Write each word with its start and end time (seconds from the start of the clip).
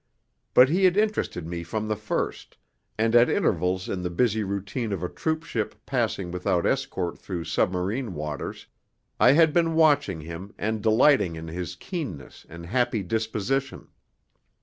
But 0.55 0.67
he 0.69 0.85
had 0.85 0.97
interested 0.97 1.45
me 1.45 1.61
from 1.61 1.87
the 1.87 1.95
first, 1.95 2.57
and 2.97 3.13
at 3.15 3.29
intervals 3.29 3.87
in 3.87 4.01
the 4.01 4.09
busy 4.09 4.41
routine 4.43 4.91
of 4.93 5.03
a 5.03 5.07
troopship 5.07 5.75
passing 5.85 6.31
without 6.31 6.65
escort 6.65 7.19
through 7.19 7.43
submarine 7.43 8.15
waters, 8.15 8.65
I 9.19 9.33
had 9.33 9.53
been 9.53 9.75
watching 9.75 10.21
him 10.21 10.55
and 10.57 10.81
delighting 10.81 11.35
in 11.35 11.49
his 11.49 11.75
keenness 11.75 12.47
and 12.49 12.65
happy 12.65 13.03
disposition. 13.03 13.89